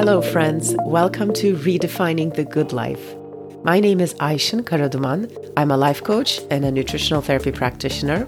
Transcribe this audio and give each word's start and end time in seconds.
Hello, 0.00 0.22
friends. 0.22 0.74
Welcome 0.86 1.30
to 1.34 1.54
Redefining 1.56 2.34
the 2.34 2.42
Good 2.42 2.72
Life. 2.72 3.14
My 3.64 3.80
name 3.80 4.00
is 4.00 4.14
Aishan 4.14 4.62
Karaduman. 4.62 5.52
I'm 5.58 5.70
a 5.70 5.76
life 5.76 6.02
coach 6.02 6.40
and 6.50 6.64
a 6.64 6.70
nutritional 6.70 7.20
therapy 7.20 7.52
practitioner. 7.52 8.26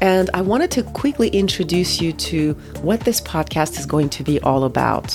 And 0.00 0.30
I 0.34 0.40
wanted 0.40 0.70
to 0.70 0.84
quickly 0.84 1.30
introduce 1.30 2.00
you 2.00 2.12
to 2.12 2.52
what 2.82 3.00
this 3.00 3.20
podcast 3.20 3.76
is 3.76 3.86
going 3.86 4.08
to 4.10 4.22
be 4.22 4.38
all 4.42 4.62
about. 4.62 5.12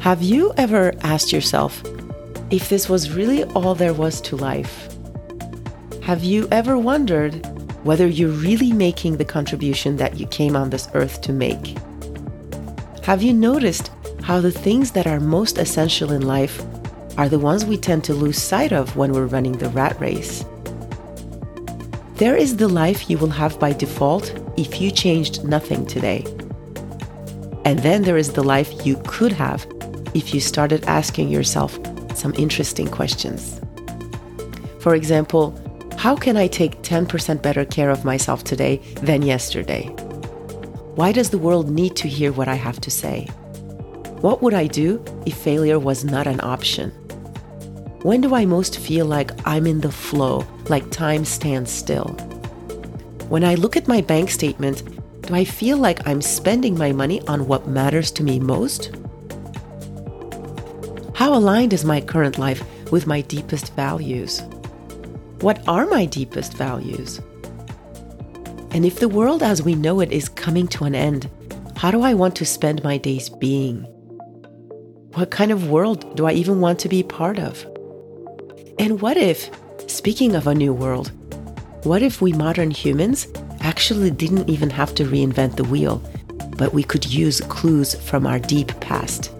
Have 0.00 0.20
you 0.20 0.52
ever 0.58 0.92
asked 1.00 1.32
yourself 1.32 1.82
if 2.50 2.68
this 2.68 2.86
was 2.86 3.10
really 3.10 3.44
all 3.54 3.74
there 3.74 3.94
was 3.94 4.20
to 4.20 4.36
life? 4.36 4.94
Have 6.02 6.22
you 6.22 6.46
ever 6.50 6.76
wondered 6.76 7.46
whether 7.82 8.06
you're 8.06 8.28
really 8.28 8.74
making 8.74 9.16
the 9.16 9.24
contribution 9.24 9.96
that 9.96 10.20
you 10.20 10.26
came 10.26 10.54
on 10.54 10.68
this 10.68 10.86
earth 10.92 11.22
to 11.22 11.32
make? 11.32 11.78
Have 13.04 13.22
you 13.22 13.32
noticed 13.32 13.90
how 14.28 14.38
the 14.38 14.52
things 14.52 14.90
that 14.90 15.06
are 15.06 15.20
most 15.20 15.56
essential 15.56 16.12
in 16.12 16.20
life 16.20 16.62
are 17.16 17.30
the 17.30 17.38
ones 17.38 17.64
we 17.64 17.78
tend 17.78 18.04
to 18.04 18.12
lose 18.12 18.36
sight 18.36 18.74
of 18.74 18.94
when 18.94 19.10
we're 19.10 19.24
running 19.24 19.56
the 19.56 19.70
rat 19.70 19.98
race. 19.98 20.44
There 22.16 22.36
is 22.36 22.58
the 22.58 22.68
life 22.68 23.08
you 23.08 23.16
will 23.16 23.30
have 23.30 23.58
by 23.58 23.72
default 23.72 24.38
if 24.58 24.82
you 24.82 24.90
changed 24.90 25.44
nothing 25.44 25.86
today. 25.86 26.26
And 27.64 27.78
then 27.78 28.02
there 28.02 28.18
is 28.18 28.34
the 28.34 28.42
life 28.42 28.84
you 28.84 29.00
could 29.06 29.32
have 29.32 29.66
if 30.12 30.34
you 30.34 30.40
started 30.40 30.84
asking 30.84 31.30
yourself 31.30 31.78
some 32.14 32.34
interesting 32.34 32.88
questions. 32.88 33.62
For 34.80 34.94
example, 34.94 35.58
how 35.96 36.14
can 36.14 36.36
I 36.36 36.48
take 36.48 36.82
10% 36.82 37.40
better 37.40 37.64
care 37.64 37.88
of 37.88 38.04
myself 38.04 38.44
today 38.44 38.76
than 39.00 39.22
yesterday? 39.22 39.84
Why 40.96 41.12
does 41.12 41.30
the 41.30 41.38
world 41.38 41.70
need 41.70 41.96
to 41.96 42.08
hear 42.08 42.30
what 42.30 42.46
I 42.46 42.56
have 42.56 42.78
to 42.82 42.90
say? 42.90 43.26
What 44.20 44.42
would 44.42 44.52
I 44.52 44.66
do 44.66 45.04
if 45.26 45.36
failure 45.36 45.78
was 45.78 46.04
not 46.04 46.26
an 46.26 46.40
option? 46.42 46.90
When 48.02 48.20
do 48.20 48.34
I 48.34 48.46
most 48.46 48.78
feel 48.78 49.06
like 49.06 49.30
I'm 49.46 49.64
in 49.64 49.80
the 49.80 49.92
flow, 49.92 50.44
like 50.68 50.90
time 50.90 51.24
stands 51.24 51.70
still? 51.70 52.08
When 53.28 53.44
I 53.44 53.54
look 53.54 53.76
at 53.76 53.86
my 53.86 54.00
bank 54.00 54.30
statement, 54.30 54.82
do 55.22 55.34
I 55.34 55.44
feel 55.44 55.76
like 55.76 56.04
I'm 56.08 56.20
spending 56.20 56.76
my 56.76 56.90
money 56.90 57.20
on 57.28 57.46
what 57.46 57.68
matters 57.68 58.10
to 58.12 58.24
me 58.24 58.40
most? 58.40 58.90
How 61.14 61.34
aligned 61.34 61.72
is 61.72 61.84
my 61.84 62.00
current 62.00 62.38
life 62.38 62.64
with 62.90 63.06
my 63.06 63.20
deepest 63.20 63.72
values? 63.74 64.40
What 65.42 65.62
are 65.68 65.86
my 65.86 66.06
deepest 66.06 66.54
values? 66.54 67.20
And 68.72 68.84
if 68.84 68.98
the 68.98 69.08
world 69.08 69.44
as 69.44 69.62
we 69.62 69.76
know 69.76 70.00
it 70.00 70.10
is 70.10 70.28
coming 70.28 70.66
to 70.68 70.84
an 70.84 70.96
end, 70.96 71.30
how 71.76 71.92
do 71.92 72.02
I 72.02 72.14
want 72.14 72.34
to 72.36 72.44
spend 72.44 72.82
my 72.82 72.96
days 72.96 73.28
being? 73.28 73.86
What 75.18 75.32
kind 75.32 75.50
of 75.50 75.68
world 75.68 76.14
do 76.14 76.26
I 76.26 76.32
even 76.34 76.60
want 76.60 76.78
to 76.78 76.88
be 76.88 77.02
part 77.02 77.40
of? 77.40 77.66
And 78.78 79.00
what 79.00 79.16
if, 79.16 79.50
speaking 79.88 80.36
of 80.36 80.46
a 80.46 80.54
new 80.54 80.72
world, 80.72 81.10
what 81.82 82.02
if 82.02 82.22
we 82.22 82.32
modern 82.32 82.70
humans 82.70 83.26
actually 83.58 84.12
didn't 84.12 84.48
even 84.48 84.70
have 84.70 84.94
to 84.94 85.02
reinvent 85.02 85.56
the 85.56 85.64
wheel, 85.64 86.00
but 86.56 86.72
we 86.72 86.84
could 86.84 87.04
use 87.04 87.40
clues 87.40 87.96
from 87.96 88.28
our 88.28 88.38
deep 88.38 88.68
past? 88.78 89.32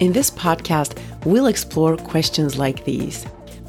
In 0.00 0.12
this 0.12 0.32
podcast, 0.32 0.98
we'll 1.24 1.46
explore 1.46 1.96
questions 1.96 2.58
like 2.58 2.84
these, 2.84 3.24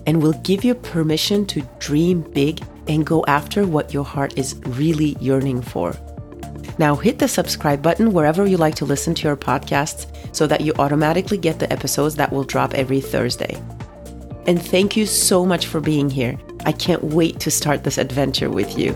and 0.07 0.19
we'll 0.19 0.41
give 0.41 0.63
you 0.63 0.73
permission 0.73 1.45
to 1.45 1.61
dream 1.77 2.21
big 2.21 2.59
and 2.87 3.05
go 3.05 3.23
after 3.27 3.67
what 3.67 3.93
your 3.93 4.03
heart 4.03 4.35
is 4.35 4.55
really 4.65 5.15
yearning 5.19 5.61
for. 5.61 5.95
Now 6.77 6.95
hit 6.95 7.19
the 7.19 7.27
subscribe 7.27 7.81
button 7.81 8.13
wherever 8.13 8.45
you 8.45 8.57
like 8.57 8.75
to 8.75 8.85
listen 8.85 9.15
to 9.15 9.27
your 9.27 9.37
podcasts 9.37 10.07
so 10.35 10.45
that 10.47 10.61
you 10.61 10.73
automatically 10.77 11.37
get 11.37 11.59
the 11.59 11.71
episodes 11.71 12.15
that 12.15 12.31
will 12.31 12.43
drop 12.43 12.73
every 12.73 13.01
Thursday. 13.01 13.61
And 14.45 14.61
thank 14.61 14.95
you 14.95 15.05
so 15.05 15.45
much 15.45 15.67
for 15.67 15.81
being 15.81 16.09
here. 16.09 16.37
I 16.65 16.71
can't 16.71 17.03
wait 17.03 17.39
to 17.41 17.51
start 17.51 17.83
this 17.83 17.97
adventure 17.97 18.49
with 18.49 18.77
you. 18.77 18.93